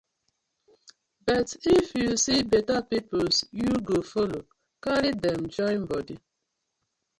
But 1.27 1.55
if 1.77 1.85
yu 1.99 2.09
see 2.23 2.39
beta 2.51 2.77
pipus 2.89 3.35
yu 3.59 3.69
go 3.87 3.97
follo 4.11 4.39
karry 4.83 5.11
dem 5.23 5.41
join 5.55 5.81
bodi. 5.89 6.17